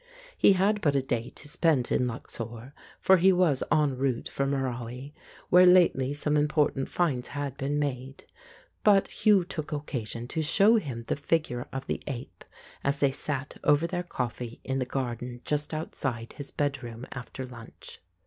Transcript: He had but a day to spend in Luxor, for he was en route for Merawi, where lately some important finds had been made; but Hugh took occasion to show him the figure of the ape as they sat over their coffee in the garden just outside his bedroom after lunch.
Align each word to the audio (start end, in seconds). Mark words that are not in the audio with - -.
He 0.35 0.53
had 0.53 0.81
but 0.81 0.95
a 0.95 1.01
day 1.03 1.31
to 1.35 1.47
spend 1.47 1.91
in 1.91 2.07
Luxor, 2.07 2.73
for 2.99 3.17
he 3.17 3.31
was 3.31 3.61
en 3.71 3.95
route 3.95 4.27
for 4.29 4.47
Merawi, 4.47 5.13
where 5.51 5.67
lately 5.67 6.11
some 6.11 6.35
important 6.37 6.89
finds 6.89 7.27
had 7.27 7.55
been 7.55 7.77
made; 7.77 8.23
but 8.83 9.09
Hugh 9.09 9.45
took 9.45 9.71
occasion 9.71 10.27
to 10.29 10.41
show 10.41 10.77
him 10.77 11.03
the 11.05 11.15
figure 11.15 11.67
of 11.71 11.85
the 11.85 12.01
ape 12.07 12.43
as 12.83 12.97
they 12.97 13.11
sat 13.11 13.57
over 13.63 13.85
their 13.85 14.01
coffee 14.01 14.59
in 14.63 14.79
the 14.79 14.85
garden 14.85 15.41
just 15.45 15.71
outside 15.71 16.33
his 16.33 16.49
bedroom 16.49 17.05
after 17.11 17.45
lunch. 17.45 18.01